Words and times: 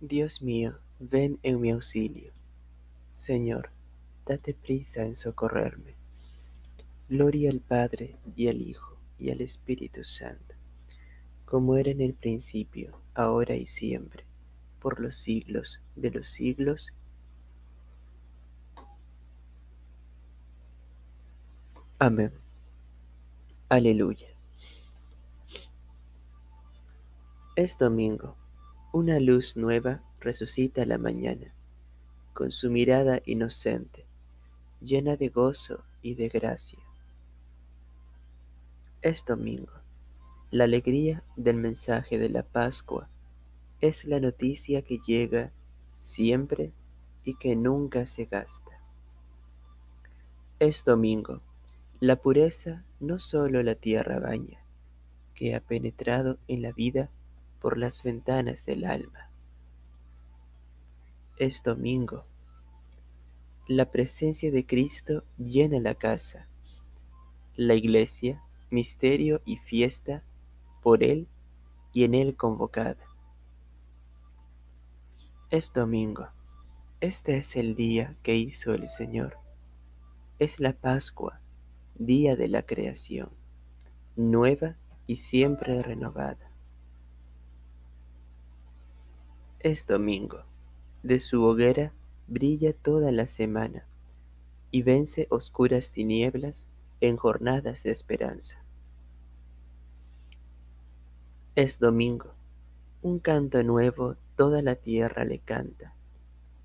Dios 0.00 0.40
mío, 0.40 0.78
ven 0.98 1.38
en 1.42 1.60
mi 1.60 1.72
auxilio. 1.72 2.32
Señor, 3.10 3.70
date 4.24 4.54
prisa 4.54 5.02
en 5.02 5.14
socorrerme. 5.14 5.94
Gloria 7.10 7.50
al 7.50 7.60
Padre 7.60 8.16
y 8.34 8.48
al 8.48 8.62
Hijo 8.62 8.96
y 9.18 9.30
al 9.30 9.42
Espíritu 9.42 10.02
Santo, 10.04 10.54
como 11.44 11.76
era 11.76 11.90
en 11.90 12.00
el 12.00 12.14
principio, 12.14 12.98
ahora 13.12 13.56
y 13.56 13.66
siempre, 13.66 14.24
por 14.80 15.00
los 15.00 15.16
siglos 15.16 15.82
de 15.96 16.10
los 16.10 16.28
siglos. 16.28 16.94
Amén. 21.98 22.32
Aleluya. 23.68 24.28
Es 27.54 27.76
domingo. 27.76 28.39
Una 28.92 29.20
luz 29.20 29.56
nueva 29.56 30.02
resucita 30.18 30.84
la 30.84 30.98
mañana, 30.98 31.54
con 32.32 32.50
su 32.50 32.72
mirada 32.72 33.20
inocente, 33.24 34.04
llena 34.80 35.14
de 35.14 35.28
gozo 35.28 35.84
y 36.02 36.16
de 36.16 36.28
gracia. 36.28 36.80
Es 39.00 39.24
domingo. 39.24 39.70
La 40.50 40.64
alegría 40.64 41.22
del 41.36 41.54
mensaje 41.54 42.18
de 42.18 42.30
la 42.30 42.42
Pascua 42.42 43.08
es 43.80 44.04
la 44.06 44.18
noticia 44.18 44.82
que 44.82 44.98
llega 44.98 45.52
siempre 45.96 46.72
y 47.24 47.36
que 47.36 47.54
nunca 47.54 48.06
se 48.06 48.24
gasta. 48.24 48.72
Es 50.58 50.84
domingo 50.84 51.42
la 52.00 52.16
pureza 52.16 52.82
no 52.98 53.20
solo 53.20 53.62
la 53.62 53.76
tierra 53.76 54.18
baña, 54.18 54.58
que 55.36 55.54
ha 55.54 55.60
penetrado 55.60 56.38
en 56.48 56.62
la 56.62 56.72
vida 56.72 57.08
por 57.60 57.78
las 57.78 58.02
ventanas 58.02 58.64
del 58.66 58.84
alma. 58.84 59.30
Es 61.38 61.62
domingo. 61.62 62.24
La 63.68 63.90
presencia 63.90 64.50
de 64.50 64.66
Cristo 64.66 65.24
llena 65.38 65.78
la 65.78 65.94
casa, 65.94 66.48
la 67.54 67.74
iglesia, 67.74 68.42
misterio 68.70 69.40
y 69.44 69.58
fiesta 69.58 70.24
por 70.82 71.04
Él 71.04 71.28
y 71.92 72.04
en 72.04 72.14
Él 72.14 72.36
convocada. 72.36 73.04
Es 75.50 75.72
domingo. 75.72 76.28
Este 77.00 77.36
es 77.36 77.56
el 77.56 77.74
día 77.74 78.16
que 78.22 78.36
hizo 78.36 78.74
el 78.74 78.88
Señor. 78.88 79.38
Es 80.38 80.60
la 80.60 80.72
Pascua 80.72 81.40
día 82.00 82.34
de 82.34 82.48
la 82.48 82.62
creación, 82.62 83.28
nueva 84.16 84.76
y 85.06 85.16
siempre 85.16 85.82
renovada. 85.82 86.49
Es 89.62 89.86
domingo, 89.86 90.44
de 91.02 91.18
su 91.18 91.44
hoguera 91.44 91.92
brilla 92.26 92.72
toda 92.72 93.12
la 93.12 93.26
semana 93.26 93.84
y 94.70 94.80
vence 94.80 95.26
oscuras 95.28 95.92
tinieblas 95.92 96.66
en 97.02 97.18
jornadas 97.18 97.82
de 97.82 97.90
esperanza. 97.90 98.64
Es 101.56 101.78
domingo, 101.78 102.32
un 103.02 103.18
canto 103.18 103.62
nuevo 103.62 104.16
toda 104.34 104.62
la 104.62 104.76
tierra 104.76 105.26
le 105.26 105.40
canta, 105.40 105.92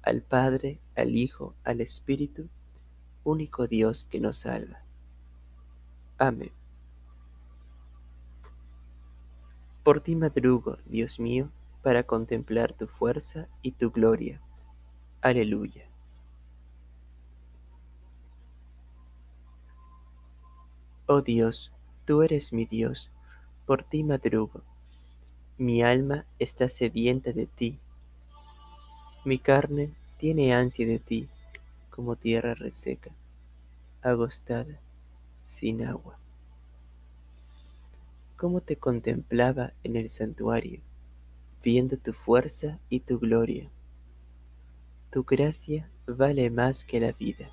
al 0.01 0.21
Padre, 0.21 0.79
al 0.95 1.17
Hijo, 1.17 1.53
al 1.65 1.81
Espíritu, 1.81 2.47
único 3.25 3.67
Dios 3.67 4.05
que 4.05 4.21
nos 4.21 4.37
salva. 4.37 4.85
Amén. 6.17 6.53
Por 9.83 9.99
ti 9.99 10.15
madrugo, 10.15 10.77
Dios 10.85 11.19
mío, 11.19 11.49
para 11.85 12.01
contemplar 12.01 12.73
tu 12.73 12.87
fuerza 12.87 13.47
y 13.61 13.73
tu 13.73 13.91
gloria. 13.91 14.41
Aleluya. 15.21 15.87
Oh 21.05 21.21
Dios, 21.21 21.71
tú 22.03 22.23
eres 22.23 22.53
mi 22.53 22.65
Dios, 22.65 23.11
por 23.67 23.83
ti 23.83 24.03
madrugo. 24.03 24.63
Mi 25.59 25.83
alma 25.83 26.25
está 26.39 26.69
sedienta 26.69 27.33
de 27.33 27.45
ti. 27.45 27.77
Mi 29.23 29.37
carne 29.37 29.93
tiene 30.17 30.55
ansia 30.55 30.87
de 30.87 30.97
ti, 30.97 31.29
como 31.91 32.15
tierra 32.15 32.55
reseca, 32.55 33.11
agostada 34.01 34.79
sin 35.43 35.85
agua. 35.85 36.17
Cómo 38.37 38.61
te 38.61 38.75
contemplaba 38.75 39.73
en 39.83 39.97
el 39.97 40.09
santuario, 40.09 40.81
viendo 41.65 41.97
tu 41.97 42.13
fuerza 42.13 42.79
y 42.89 43.01
tu 43.01 43.19
gloria. 43.19 43.69
Tu 45.11 45.25
gracia 45.25 45.89
vale 46.07 46.49
más 46.49 46.85
que 46.85 47.01
la 47.01 47.11
vida. 47.11 47.49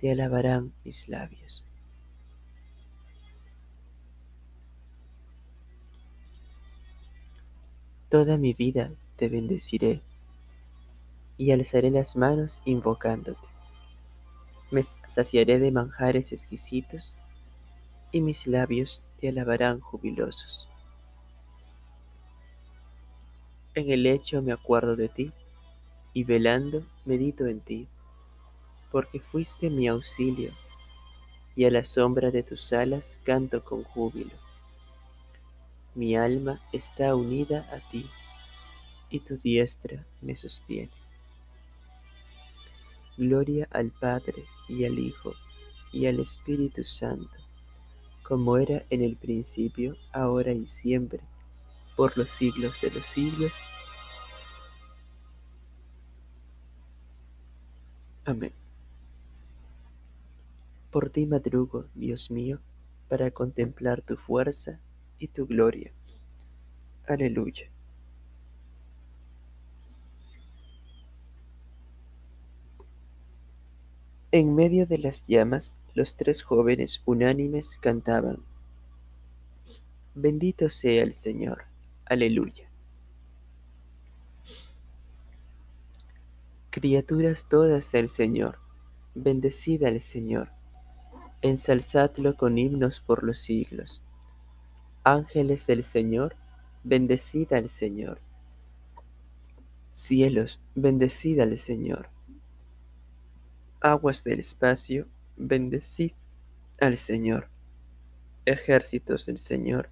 Te 0.00 0.10
alabarán 0.10 0.72
mis 0.84 1.08
labios. 1.08 1.64
Toda 8.08 8.36
mi 8.36 8.52
vida 8.52 8.90
te 9.14 9.28
bendeciré 9.28 10.02
y 11.38 11.52
alzaré 11.52 11.90
las 11.90 12.16
manos 12.16 12.60
invocándote 12.64 13.46
me 14.70 14.82
saciaré 14.82 15.60
de 15.60 15.70
manjares 15.70 16.32
exquisitos 16.32 17.14
y 18.10 18.20
mis 18.20 18.46
labios 18.46 19.02
te 19.20 19.28
alabarán 19.28 19.80
jubilosos. 19.80 20.68
En 23.76 23.90
el 23.90 24.04
lecho 24.04 24.40
me 24.40 24.52
acuerdo 24.52 24.96
de 24.96 25.10
ti 25.10 25.32
y 26.14 26.24
velando 26.24 26.82
medito 27.04 27.44
en 27.44 27.60
ti, 27.60 27.86
porque 28.90 29.20
fuiste 29.20 29.68
mi 29.68 29.86
auxilio 29.86 30.50
y 31.54 31.66
a 31.66 31.70
la 31.70 31.84
sombra 31.84 32.30
de 32.30 32.42
tus 32.42 32.72
alas 32.72 33.18
canto 33.22 33.62
con 33.62 33.84
júbilo. 33.84 34.32
Mi 35.94 36.16
alma 36.16 36.58
está 36.72 37.14
unida 37.14 37.68
a 37.70 37.86
ti 37.90 38.08
y 39.10 39.20
tu 39.20 39.36
diestra 39.36 40.06
me 40.22 40.34
sostiene. 40.34 40.90
Gloria 43.18 43.68
al 43.70 43.90
Padre 43.90 44.42
y 44.70 44.86
al 44.86 44.98
Hijo 44.98 45.34
y 45.92 46.06
al 46.06 46.20
Espíritu 46.20 46.82
Santo, 46.82 47.36
como 48.22 48.56
era 48.56 48.86
en 48.88 49.02
el 49.02 49.16
principio, 49.16 49.98
ahora 50.12 50.52
y 50.52 50.66
siempre, 50.66 51.20
por 51.96 52.16
los 52.16 52.30
siglos 52.30 52.80
de 52.82 52.90
los 52.90 53.06
siglos. 53.06 53.52
Amén. 58.24 58.52
Por 60.90 61.10
ti 61.10 61.26
madrugo, 61.26 61.86
Dios 61.94 62.30
mío, 62.30 62.60
para 63.08 63.30
contemplar 63.30 64.02
tu 64.02 64.16
fuerza 64.16 64.78
y 65.18 65.28
tu 65.28 65.46
gloria. 65.46 65.92
Aleluya. 67.06 67.70
En 74.32 74.54
medio 74.54 74.86
de 74.86 74.98
las 74.98 75.26
llamas, 75.26 75.76
los 75.94 76.16
tres 76.16 76.42
jóvenes 76.42 77.00
unánimes 77.06 77.78
cantaban, 77.80 78.44
Bendito 80.18 80.70
sea 80.70 81.02
el 81.02 81.12
Señor, 81.12 81.66
aleluya. 82.06 82.70
Criaturas 86.70 87.48
todas 87.48 87.92
del 87.92 88.08
Señor, 88.08 88.58
bendecida 89.14 89.88
al 89.88 90.00
Señor, 90.00 90.50
ensalzadlo 91.42 92.36
con 92.36 92.58
himnos 92.58 93.00
por 93.00 93.22
los 93.22 93.38
siglos. 93.38 94.02
Ángeles 95.04 95.66
del 95.66 95.84
Señor, 95.84 96.36
bendecida 96.84 97.58
al 97.58 97.68
Señor. 97.68 98.20
Cielos, 99.92 100.60
bendecida 100.74 101.44
al 101.44 101.56
Señor 101.56 102.10
aguas 103.86 104.24
del 104.24 104.40
espacio, 104.40 105.06
bendecid 105.36 106.12
al 106.80 106.96
Señor. 106.96 107.48
Ejércitos 108.44 109.26
del 109.26 109.38
Señor, 109.38 109.90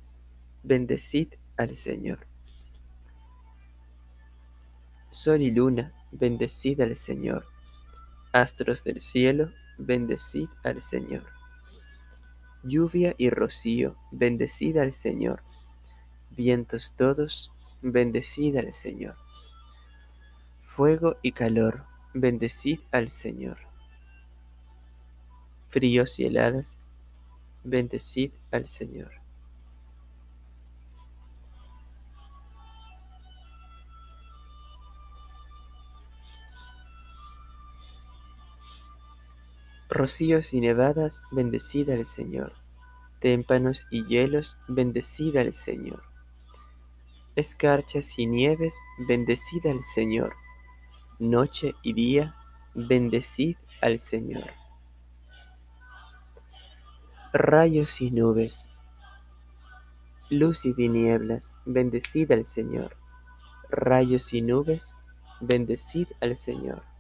bendecid 0.63 1.29
al 1.57 1.77
Señor. 1.77 2.27
Sol 5.11 5.43
y 5.43 5.51
luna, 5.51 5.93
bendecid 6.13 6.81
al 6.81 6.97
Señor. 6.97 7.47
Astros 8.33 8.85
del 8.85 9.01
cielo, 9.01 9.51
bendecid 9.79 10.49
al 10.63 10.83
Señor. 10.83 11.25
Lluvia 12.63 13.15
y 13.19 13.31
rocío, 13.31 13.97
bendecid 14.11 14.77
al 14.79 14.93
Señor. 14.93 15.43
Vientos 16.31 16.95
todos, 16.97 17.53
bendecid 17.83 18.57
al 18.57 18.73
Señor. 18.73 19.17
Fuego 20.65 21.17
y 21.23 21.33
calor, 21.33 21.85
bendecid 22.13 22.81
al 22.91 23.11
Señor 23.11 23.59
fríos 25.75 26.21
y 26.21 26.25
heladas, 26.27 26.79
bendecid 27.65 28.31
al 28.53 28.69
Señor. 28.69 29.24
Rocíos 39.95 40.53
y 40.55 40.61
nevadas, 40.61 41.23
bendecida 41.31 41.95
al 41.95 42.05
Señor. 42.05 42.53
Témpanos 43.21 43.87
y 43.93 44.05
hielos, 44.05 44.59
bendecida 44.67 45.41
al 45.41 45.53
Señor. 45.53 46.03
Escarchas 47.37 48.19
y 48.19 48.27
nieves, 48.27 48.77
bendecida 49.07 49.71
al 49.71 49.85
Señor. 49.85 50.35
Noche 51.21 51.77
y 51.85 51.93
día, 51.93 52.35
bendecid 52.75 53.57
al 53.81 54.01
Señor. 54.01 54.51
Rayos 57.33 58.01
y 58.01 58.11
nubes, 58.11 58.69
luz 60.29 60.67
y 60.67 60.75
tinieblas, 60.75 61.55
bendecid 61.67 62.33
al 62.33 62.45
Señor. 62.45 62.97
Rayos 63.71 64.33
y 64.33 64.43
nubes, 64.43 64.93
bendecid 65.41 66.09
al 66.21 66.35
Señor. 66.35 66.94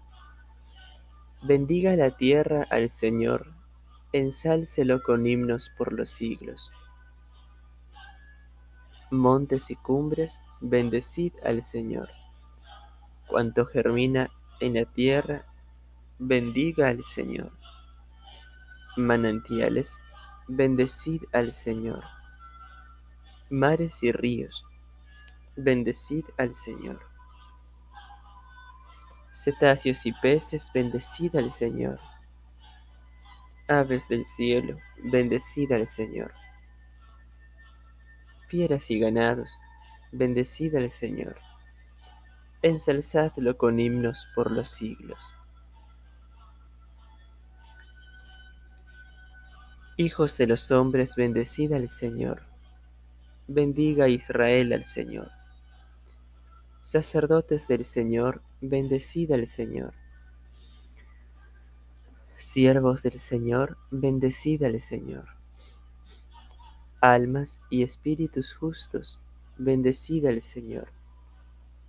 Bendiga 1.46 1.94
la 1.94 2.10
tierra 2.10 2.66
al 2.70 2.88
Señor, 2.88 3.52
ensálcelo 4.14 5.02
con 5.02 5.26
himnos 5.26 5.70
por 5.76 5.92
los 5.92 6.08
siglos. 6.08 6.72
Montes 9.10 9.70
y 9.70 9.76
cumbres, 9.76 10.40
bendecid 10.62 11.34
al 11.44 11.60
Señor. 11.60 12.08
Cuanto 13.26 13.66
germina 13.66 14.30
en 14.58 14.72
la 14.72 14.86
tierra, 14.86 15.44
bendiga 16.18 16.88
al 16.88 17.04
Señor. 17.04 17.52
Manantiales, 18.96 20.00
bendecid 20.48 21.24
al 21.34 21.52
Señor. 21.52 22.04
Mares 23.50 24.02
y 24.02 24.12
ríos, 24.12 24.64
bendecid 25.56 26.24
al 26.38 26.54
Señor 26.54 27.13
Cetáceos 29.34 30.06
y 30.06 30.12
peces, 30.12 30.70
bendecida 30.72 31.40
al 31.40 31.50
Señor. 31.50 31.98
Aves 33.66 34.08
del 34.08 34.24
cielo, 34.24 34.78
bendecida 35.02 35.74
al 35.74 35.88
Señor. 35.88 36.32
Fieras 38.46 38.92
y 38.92 39.00
ganados, 39.00 39.60
bendecida 40.12 40.78
al 40.78 40.88
Señor. 40.88 41.36
Ensalzadlo 42.62 43.58
con 43.58 43.80
himnos 43.80 44.28
por 44.36 44.52
los 44.52 44.68
siglos. 44.68 45.34
Hijos 49.96 50.38
de 50.38 50.46
los 50.46 50.70
hombres, 50.70 51.16
bendecida 51.16 51.74
al 51.74 51.88
Señor. 51.88 52.44
Bendiga 53.48 54.08
Israel 54.08 54.72
al 54.72 54.84
Señor. 54.84 55.32
Sacerdotes 56.84 57.66
del 57.66 57.82
Señor, 57.82 58.42
bendecid 58.60 59.32
al 59.32 59.46
Señor. 59.46 59.94
Siervos 62.36 63.02
del 63.02 63.14
Señor, 63.14 63.78
bendecid 63.90 64.62
al 64.64 64.78
Señor. 64.78 65.28
Almas 67.00 67.62
y 67.70 67.84
espíritus 67.84 68.52
justos, 68.52 69.18
bendecid 69.56 70.26
al 70.26 70.42
Señor. 70.42 70.88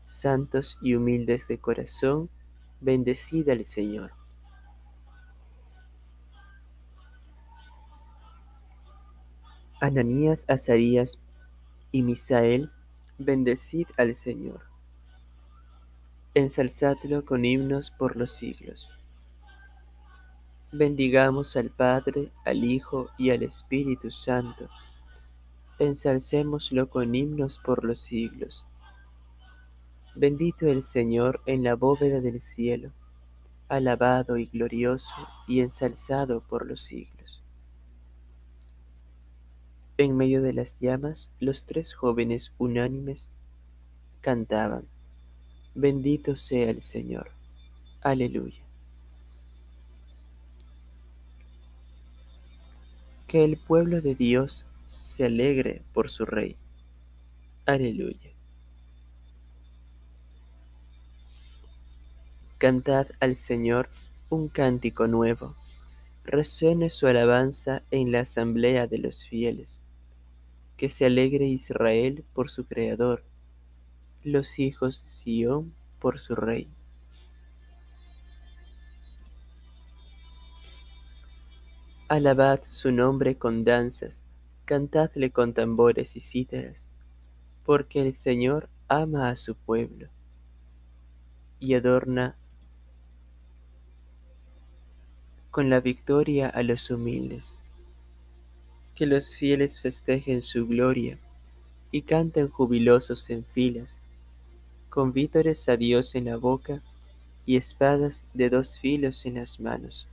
Santos 0.01 0.77
y 0.81 0.95
humildes 0.95 1.49
de 1.49 1.57
corazón, 1.57 2.29
bendecid 2.79 3.49
al 3.49 3.65
Señor. 3.65 4.13
Ananías, 9.81 10.45
Azarías 10.47 11.19
y 11.91 12.01
Misael, 12.01 12.71
bendecid 13.17 13.87
al 13.97 14.15
Señor 14.15 14.74
ensalzadlo 16.35 17.23
con 17.23 17.45
himnos 17.45 17.91
por 17.91 18.17
los 18.17 18.33
siglos. 18.33 18.89
Bendigamos 20.73 21.55
al 21.55 21.69
Padre, 21.69 22.33
al 22.43 22.65
Hijo 22.65 23.07
y 23.17 23.29
al 23.29 23.41
Espíritu 23.41 24.11
Santo. 24.11 24.67
Ensalcémoslo 25.79 26.89
con 26.89 27.15
himnos 27.15 27.57
por 27.57 27.85
los 27.85 27.99
siglos. 27.99 28.65
Bendito 30.13 30.67
el 30.67 30.81
Señor 30.81 31.41
en 31.45 31.63
la 31.63 31.75
bóveda 31.75 32.19
del 32.19 32.41
cielo, 32.41 32.91
alabado 33.69 34.37
y 34.37 34.47
glorioso 34.47 35.15
y 35.47 35.61
ensalzado 35.61 36.41
por 36.41 36.65
los 36.65 36.81
siglos. 36.81 37.41
En 39.97 40.17
medio 40.17 40.41
de 40.41 40.51
las 40.51 40.77
llamas, 40.79 41.31
los 41.39 41.63
tres 41.63 41.93
jóvenes 41.93 42.51
unánimes 42.57 43.31
cantaban 44.19 44.89
Bendito 45.77 46.37
sea 46.37 46.69
el 46.69 46.81
Señor. 46.81 47.27
Aleluya. 47.99 48.63
Que 53.27 53.43
el 53.43 53.57
pueblo 53.57 53.99
de 53.99 54.15
Dios 54.15 54.65
se 54.85 55.25
alegre 55.25 55.81
por 55.93 56.09
su 56.09 56.25
Rey. 56.25 56.55
Aleluya. 57.65 58.31
Cantad 62.57 63.07
al 63.19 63.35
Señor 63.35 63.89
un 64.29 64.47
cántico 64.47 65.07
nuevo. 65.07 65.55
Resuene 66.23 66.89
su 66.89 67.07
alabanza 67.07 67.83
en 67.91 68.13
la 68.13 68.21
asamblea 68.21 68.87
de 68.87 68.99
los 68.99 69.25
fieles. 69.25 69.81
Que 70.77 70.87
se 70.87 71.05
alegre 71.05 71.47
Israel 71.47 72.23
por 72.33 72.49
su 72.49 72.65
Creador 72.65 73.25
los 74.25 74.57
hijos 74.57 75.03
de 75.03 75.09
Sión 75.09 75.73
por 75.99 76.19
su 76.19 76.35
rey. 76.35 76.67
Alabad 82.07 82.61
su 82.63 82.91
nombre 82.91 83.37
con 83.37 83.63
danzas, 83.63 84.23
cantadle 84.65 85.31
con 85.31 85.53
tambores 85.53 86.15
y 86.15 86.21
cítaras, 86.21 86.89
porque 87.65 88.01
el 88.01 88.13
Señor 88.13 88.69
ama 88.87 89.29
a 89.29 89.35
su 89.35 89.55
pueblo 89.55 90.09
y 91.59 91.75
adorna 91.75 92.35
con 95.51 95.69
la 95.69 95.79
victoria 95.79 96.49
a 96.49 96.63
los 96.63 96.89
humildes. 96.89 97.59
Que 98.95 99.05
los 99.05 99.35
fieles 99.35 99.81
festejen 99.81 100.41
su 100.41 100.65
gloria 100.67 101.19
y 101.91 102.03
canten 102.03 102.49
jubilosos 102.49 103.29
en 103.29 103.45
filas 103.45 103.99
con 104.95 105.11
vítores 105.11 105.67
a 105.67 105.75
Dios 105.75 106.15
en 106.15 106.23
la 106.23 106.37
boca 106.37 106.81
y 107.45 107.57
espadas 107.57 108.25
de 108.33 108.49
dos 108.49 108.79
filos 108.79 109.25
en 109.25 109.33
las 109.33 109.59
manos, 109.59 110.07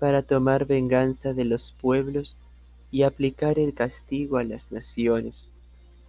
para 0.00 0.22
tomar 0.22 0.66
venganza 0.66 1.32
de 1.32 1.44
los 1.44 1.70
pueblos 1.70 2.36
y 2.90 3.04
aplicar 3.04 3.60
el 3.60 3.72
castigo 3.72 4.38
a 4.38 4.42
las 4.42 4.72
naciones, 4.72 5.46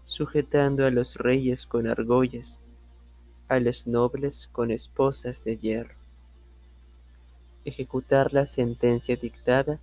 sujetando 0.08 0.88
a 0.88 0.89
los 0.89 1.16
reyes 1.16 1.68
con 1.68 1.86
argollas, 1.86 2.58
a 3.50 3.60
los 3.60 3.86
nobles 3.86 4.50
con 4.51 4.72
esposas 4.72 5.44
de 5.44 5.58
hierro. 5.58 5.94
Ejecutar 7.66 8.34
la 8.34 8.48
sentencia 8.48 9.16
dictada 9.16 9.78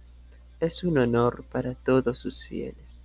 es 0.59 0.83
un 0.83 0.99
honor 0.99 1.45
para 1.45 1.75
todos 1.75 2.18
sus 2.18 2.45
fieles. 2.45 2.99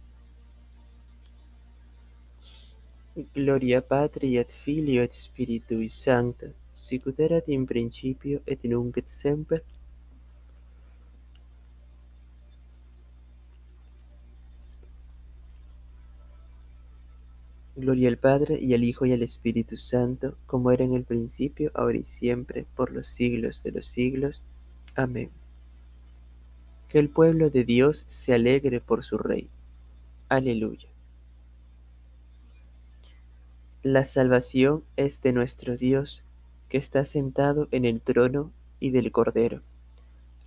Gloria 3.15 3.81
Patri 3.81 4.37
et 4.37 4.51
Filio 4.51 5.01
et 5.01 5.13
Spiritui 5.13 5.87
Sancto, 5.87 6.47
sicut 6.73 7.19
erat 7.19 7.47
in 7.47 7.65
principio 7.65 8.41
et 8.45 8.65
nunc 8.67 8.97
et 8.97 9.07
semper 9.07 9.61
Gloria 17.77 18.09
al 18.09 18.17
Padre 18.17 18.57
y 18.59 18.73
al 18.73 18.83
Hijo 18.83 19.05
y 19.05 19.13
al 19.13 19.21
Espíritu 19.21 19.77
Santo, 19.77 20.37
como 20.45 20.71
era 20.71 20.83
en 20.83 20.93
el 20.93 21.03
principio, 21.03 21.71
ahora 21.73 21.97
y 21.97 22.05
siempre, 22.05 22.65
por 22.75 22.91
los 22.91 23.07
siglos 23.07 23.63
de 23.63 23.71
los 23.71 23.87
siglos. 23.87 24.43
Amén. 24.95 25.29
Que 26.87 26.99
el 26.99 27.09
pueblo 27.09 27.49
de 27.49 27.65
Dios 27.65 28.05
se 28.07 28.33
alegre 28.33 28.79
por 28.79 29.03
su 29.03 29.17
Rey. 29.17 29.49
Aleluya. 30.29 30.94
La 33.85 34.03
salvación 34.03 34.83
es 34.95 35.21
de 35.21 35.31
nuestro 35.31 35.77
Dios, 35.77 36.23
que 36.69 36.79
está 36.79 37.05
sentado 37.05 37.67
en 37.69 37.85
el 37.85 38.01
trono 38.01 38.51
y 38.79 38.89
del 38.89 39.11
Cordero. 39.11 39.61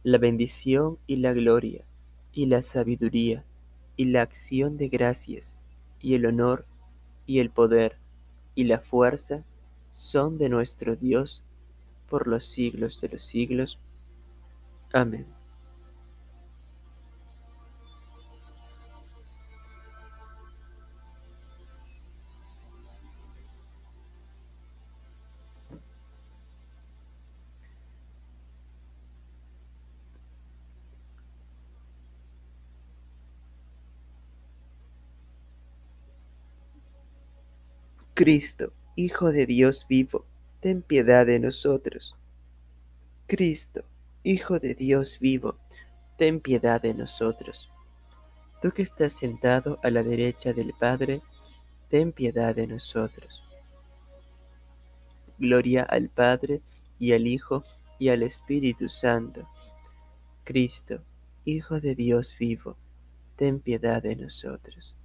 La 0.03 0.19
bendición 0.19 0.99
y 1.07 1.19
la 1.19 1.33
gloria, 1.35 1.85
y 2.33 2.47
la 2.47 2.65
sabiduría, 2.65 3.45
y 3.97 4.07
la 4.07 4.23
acción 4.23 4.77
de 4.77 4.89
gracias, 4.89 5.57
y 6.01 6.17
el 6.17 6.27
honor, 6.27 6.67
y 7.27 7.39
el 7.39 7.51
poder, 7.51 7.99
y 8.57 8.65
la 8.65 8.81
fuerza, 8.81 9.45
son 9.93 10.37
de 10.37 10.49
nuestro 10.49 10.97
Dios 10.97 11.45
por 12.09 12.27
los 12.27 12.45
siglos 12.45 13.01
de 13.01 13.09
los 13.11 13.23
siglos. 13.23 13.79
Amén. 14.93 15.38
Cristo, 38.29 38.75
Hijo 38.95 39.33
de 39.33 39.47
Dios 39.47 39.87
vivo, 39.89 40.27
ten 40.61 40.83
piedad 40.83 41.25
de 41.25 41.41
nosotros. 41.41 42.15
Cristo, 43.27 43.85
Hijo 44.23 44.59
de 44.59 44.75
Dios 44.75 45.19
vivo, 45.19 45.57
ten 46.19 46.39
piedad 46.39 46.83
de 46.83 46.93
nosotros. 46.93 47.71
Tú 48.61 48.71
que 48.73 48.83
estás 48.83 49.15
sentado 49.15 49.79
a 49.83 49.89
la 49.89 50.03
derecha 50.03 50.53
del 50.53 50.75
Padre, 50.79 51.23
ten 51.89 52.13
piedad 52.13 52.55
de 52.55 52.67
nosotros. 52.67 53.43
Gloria 55.39 55.85
al 55.85 56.11
Padre, 56.11 56.61
y 56.99 57.15
al 57.15 57.27
Hijo, 57.27 57.63
y 57.99 58.11
al 58.11 58.23
Espíritu 58.23 58.91
Santo. 58.91 59.49
Cristo, 60.45 61.01
Hijo 61.47 61.81
de 61.81 61.95
Dios 61.95 62.37
vivo, 62.39 62.77
ten 63.37 63.59
piedad 63.59 64.03
de 64.03 64.17
nosotros. 64.17 64.98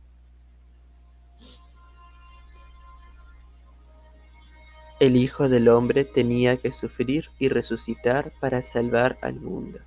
El 5.04 5.18
Hijo 5.18 5.50
del 5.50 5.68
Hombre 5.68 6.06
tenía 6.06 6.56
que 6.56 6.72
sufrir 6.72 7.26
y 7.38 7.50
resucitar 7.50 8.32
para 8.40 8.62
salvar 8.62 9.18
al 9.22 9.36
mundo. 9.36 9.80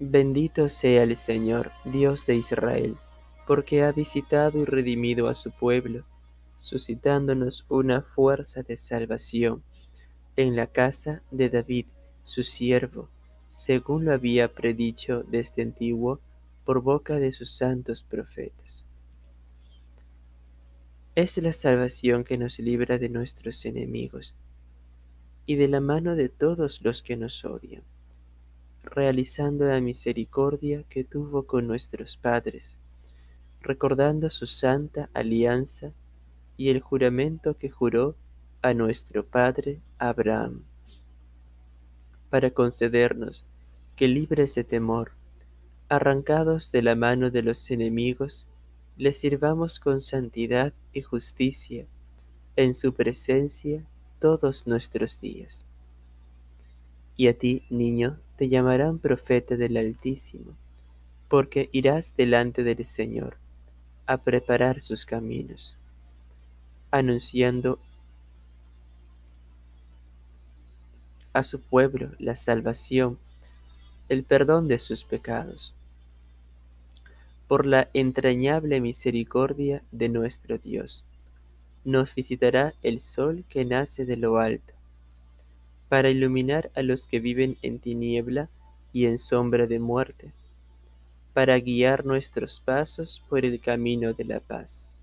Bendito 0.00 0.68
sea 0.68 1.04
el 1.04 1.14
Señor, 1.14 1.70
Dios 1.84 2.26
de 2.26 2.34
Israel, 2.34 2.96
porque 3.46 3.84
ha 3.84 3.92
visitado 3.92 4.62
y 4.62 4.64
redimido 4.64 5.28
a 5.28 5.36
su 5.36 5.52
pueblo, 5.52 6.02
suscitándonos 6.56 7.64
una 7.68 8.02
fuerza 8.02 8.64
de 8.64 8.76
salvación 8.76 9.62
en 10.34 10.56
la 10.56 10.66
casa 10.66 11.22
de 11.30 11.50
David, 11.50 11.86
su 12.24 12.42
siervo, 12.42 13.08
según 13.48 14.06
lo 14.06 14.12
había 14.12 14.52
predicho 14.52 15.22
desde 15.22 15.62
antiguo 15.62 16.18
por 16.64 16.82
boca 16.82 17.20
de 17.20 17.30
sus 17.30 17.52
santos 17.52 18.02
profetas 18.02 18.84
es 21.20 21.36
la 21.36 21.52
salvación 21.52 22.24
que 22.24 22.38
nos 22.38 22.58
libra 22.58 22.96
de 22.96 23.10
nuestros 23.10 23.66
enemigos 23.66 24.36
y 25.44 25.56
de 25.56 25.68
la 25.68 25.80
mano 25.80 26.16
de 26.16 26.30
todos 26.30 26.80
los 26.82 27.02
que 27.02 27.16
nos 27.16 27.44
odian, 27.44 27.82
realizando 28.82 29.66
la 29.66 29.80
misericordia 29.80 30.82
que 30.88 31.04
tuvo 31.04 31.46
con 31.46 31.66
nuestros 31.66 32.16
padres, 32.16 32.78
recordando 33.60 34.30
su 34.30 34.46
santa 34.46 35.10
alianza 35.12 35.92
y 36.56 36.70
el 36.70 36.80
juramento 36.80 37.58
que 37.58 37.68
juró 37.68 38.16
a 38.62 38.72
nuestro 38.72 39.26
padre 39.26 39.82
Abraham, 39.98 40.64
para 42.30 42.50
concedernos 42.50 43.46
que 43.94 44.08
libres 44.08 44.54
de 44.54 44.64
temor, 44.64 45.12
arrancados 45.90 46.72
de 46.72 46.82
la 46.82 46.94
mano 46.94 47.30
de 47.30 47.42
los 47.42 47.70
enemigos, 47.70 48.46
le 49.00 49.14
sirvamos 49.14 49.80
con 49.80 50.02
santidad 50.02 50.74
y 50.92 51.00
justicia 51.00 51.86
en 52.54 52.74
su 52.74 52.92
presencia 52.92 53.82
todos 54.20 54.66
nuestros 54.66 55.22
días. 55.22 55.64
Y 57.16 57.28
a 57.28 57.32
ti, 57.38 57.62
niño, 57.70 58.20
te 58.36 58.50
llamarán 58.50 58.98
profeta 58.98 59.56
del 59.56 59.78
Altísimo, 59.78 60.54
porque 61.30 61.70
irás 61.72 62.14
delante 62.14 62.62
del 62.62 62.84
Señor 62.84 63.38
a 64.04 64.18
preparar 64.18 64.82
sus 64.82 65.06
caminos, 65.06 65.74
anunciando 66.90 67.78
a 71.32 71.42
su 71.42 71.58
pueblo 71.62 72.10
la 72.18 72.36
salvación, 72.36 73.18
el 74.10 74.24
perdón 74.24 74.68
de 74.68 74.78
sus 74.78 75.04
pecados 75.04 75.74
por 77.50 77.66
la 77.66 77.88
entrañable 77.94 78.80
misericordia 78.80 79.82
de 79.90 80.08
nuestro 80.08 80.58
Dios. 80.58 81.04
Nos 81.84 82.14
visitará 82.14 82.74
el 82.84 83.00
sol 83.00 83.44
que 83.48 83.64
nace 83.64 84.04
de 84.04 84.16
lo 84.16 84.38
alto, 84.38 84.72
para 85.88 86.10
iluminar 86.10 86.70
a 86.76 86.82
los 86.82 87.08
que 87.08 87.18
viven 87.18 87.56
en 87.62 87.80
tiniebla 87.80 88.48
y 88.92 89.06
en 89.06 89.18
sombra 89.18 89.66
de 89.66 89.80
muerte, 89.80 90.32
para 91.34 91.58
guiar 91.58 92.06
nuestros 92.06 92.60
pasos 92.60 93.20
por 93.28 93.44
el 93.44 93.60
camino 93.60 94.12
de 94.12 94.24
la 94.26 94.38
paz. 94.38 94.96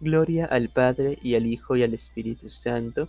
Gloria 0.00 0.46
al 0.46 0.70
Padre 0.70 1.20
y 1.22 1.36
al 1.36 1.46
Hijo 1.46 1.76
y 1.76 1.84
al 1.84 1.94
Espíritu 1.94 2.50
Santo, 2.50 3.08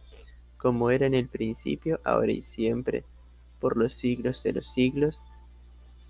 como 0.66 0.90
era 0.90 1.06
en 1.06 1.14
el 1.14 1.28
principio, 1.28 2.00
ahora 2.04 2.32
y 2.32 2.42
siempre, 2.42 3.04
por 3.60 3.78
los 3.78 3.94
siglos 3.94 4.42
de 4.42 4.54
los 4.54 4.68
siglos. 4.68 5.22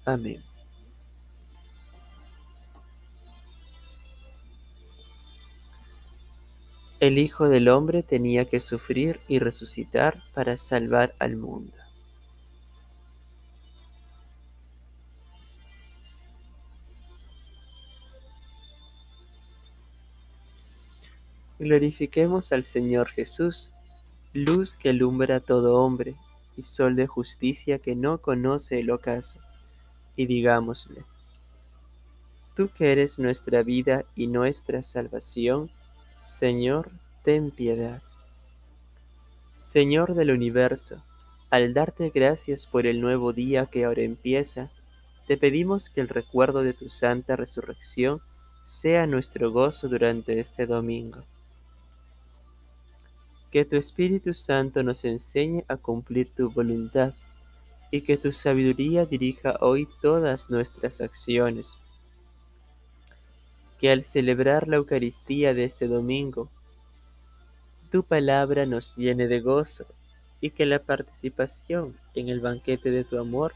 Amén. 0.05 0.41
El 7.01 7.17
Hijo 7.17 7.49
del 7.49 7.67
Hombre 7.67 8.01
tenía 8.01 8.45
que 8.45 8.61
sufrir 8.61 9.19
y 9.27 9.39
resucitar 9.39 10.23
para 10.33 10.55
salvar 10.55 11.11
al 11.19 11.35
mundo. 11.35 11.75
Glorifiquemos 21.59 22.53
al 22.53 22.63
Señor 22.63 23.09
Jesús 23.09 23.69
luz 24.35 24.75
que 24.75 24.89
alumbra 24.89 25.37
a 25.37 25.39
todo 25.39 25.75
hombre, 25.75 26.15
y 26.57 26.61
sol 26.61 26.97
de 26.97 27.07
justicia 27.07 27.79
que 27.79 27.95
no 27.95 28.17
conoce 28.17 28.81
el 28.81 28.91
ocaso. 28.91 29.39
Y 30.17 30.25
digámosle, 30.25 31.03
Tú 32.53 32.69
que 32.69 32.91
eres 32.91 33.17
nuestra 33.17 33.63
vida 33.63 34.03
y 34.15 34.27
nuestra 34.27 34.83
salvación, 34.83 35.69
Señor, 36.21 36.89
ten 37.23 37.51
piedad. 37.51 38.01
Señor 39.53 40.15
del 40.15 40.31
universo, 40.31 41.01
al 41.49 41.73
darte 41.73 42.11
gracias 42.13 42.67
por 42.67 42.87
el 42.87 42.99
nuevo 42.99 43.31
día 43.31 43.65
que 43.65 43.85
ahora 43.85 44.01
empieza, 44.01 44.69
te 45.27 45.37
pedimos 45.37 45.89
que 45.89 46.01
el 46.01 46.09
recuerdo 46.09 46.61
de 46.61 46.73
tu 46.73 46.89
santa 46.89 47.37
resurrección 47.37 48.21
sea 48.61 49.07
nuestro 49.07 49.51
gozo 49.51 49.87
durante 49.87 50.39
este 50.39 50.65
domingo 50.65 51.23
que 53.55 53.63
tu 53.63 53.77
Espíritu 53.77 54.33
Santo 54.33 54.83
nos 54.83 55.05
enseñe 55.05 55.63
a 55.69 55.77
cumplir 55.77 56.29
tu 56.29 56.51
voluntad 56.51 57.13
y 57.89 58.01
que 58.01 58.17
tu 58.17 58.33
sabiduría 58.33 59.05
dirija 59.05 59.55
hoy 59.61 59.87
todas 60.01 60.49
nuestras 60.49 60.99
acciones. 60.99 61.77
Que 63.79 63.93
al 63.93 64.03
celebrar 64.03 64.67
la 64.67 64.75
Eucaristía 64.75 65.53
de 65.53 65.63
este 65.63 65.87
domingo, 65.87 66.49
tu 67.93 68.03
palabra 68.03 68.65
nos 68.65 68.93
llene 68.97 69.25
de 69.25 69.39
gozo 69.39 69.85
y 70.41 70.49
que 70.49 70.65
la 70.65 70.79
participación 70.79 71.95
en 72.13 72.27
el 72.27 72.41
banquete 72.41 72.91
de 72.91 73.05
tu 73.05 73.17
amor 73.17 73.53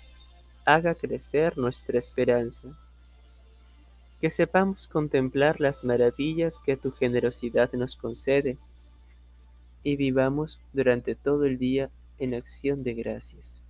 haga 0.63 0.96
crecer 0.96 1.58
nuestra 1.58 2.00
esperanza. 2.00 2.70
Que 4.22 4.29
sepamos 4.29 4.88
contemplar 4.88 5.60
las 5.60 5.84
maravillas 5.84 6.62
que 6.65 6.77
tu 6.77 6.94
generosidad 6.94 7.74
nos 7.74 7.98
concede 7.98 8.58
y 9.83 9.95
vivamos 9.95 10.59
durante 10.74 11.15
todo 11.15 11.45
el 11.45 11.57
día 11.57 11.89
en 12.17 12.33
acción 12.33 12.83
de 12.83 12.93
gracias. 12.93 13.62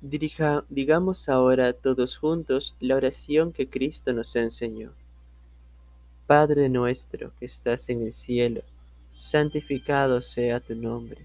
Dirija, 0.00 0.64
digamos 0.68 1.30
ahora 1.30 1.72
todos 1.72 2.18
juntos 2.18 2.76
la 2.78 2.94
oración 2.94 3.52
que 3.52 3.70
Cristo 3.70 4.12
nos 4.12 4.36
enseñó. 4.36 4.92
Padre 6.26 6.68
nuestro 6.68 7.32
que 7.38 7.46
estás 7.46 7.88
en 7.88 8.02
el 8.02 8.12
cielo, 8.12 8.62
santificado 9.08 10.20
sea 10.20 10.60
tu 10.60 10.74
nombre 10.74 11.24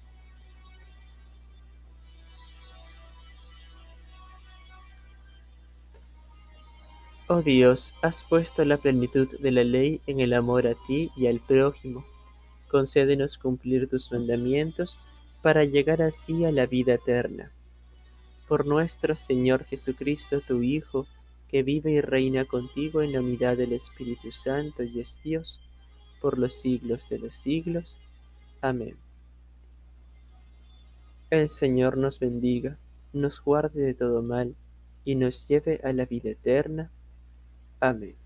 Oh 7.33 7.41
Dios, 7.41 7.93
has 8.01 8.25
puesto 8.25 8.65
la 8.65 8.75
plenitud 8.75 9.25
de 9.39 9.51
la 9.51 9.63
ley 9.63 10.01
en 10.05 10.19
el 10.19 10.33
amor 10.33 10.67
a 10.67 10.75
ti 10.85 11.11
y 11.15 11.27
al 11.27 11.39
prójimo. 11.39 12.03
Concédenos 12.67 13.37
cumplir 13.37 13.87
tus 13.87 14.11
mandamientos 14.11 14.99
para 15.41 15.63
llegar 15.63 16.01
así 16.01 16.43
a 16.43 16.51
la 16.51 16.65
vida 16.65 16.95
eterna. 16.95 17.49
Por 18.49 18.67
nuestro 18.67 19.15
Señor 19.15 19.63
Jesucristo, 19.63 20.41
tu 20.41 20.61
Hijo, 20.61 21.07
que 21.47 21.63
vive 21.63 21.93
y 21.93 22.01
reina 22.01 22.43
contigo 22.43 23.01
en 23.01 23.13
la 23.13 23.21
unidad 23.21 23.55
del 23.55 23.71
Espíritu 23.71 24.33
Santo 24.33 24.83
y 24.83 24.99
es 24.99 25.21
Dios, 25.23 25.61
por 26.19 26.37
los 26.37 26.59
siglos 26.59 27.07
de 27.07 27.19
los 27.19 27.33
siglos. 27.33 27.97
Amén. 28.59 28.97
El 31.29 31.47
Señor 31.47 31.95
nos 31.95 32.19
bendiga, 32.19 32.77
nos 33.13 33.41
guarde 33.41 33.83
de 33.83 33.93
todo 33.93 34.21
mal 34.21 34.53
y 35.05 35.15
nos 35.15 35.47
lleve 35.47 35.79
a 35.85 35.93
la 35.93 36.03
vida 36.03 36.31
eterna. 36.31 36.91
Amém. 37.81 38.20